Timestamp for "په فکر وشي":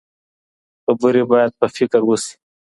1.59-2.33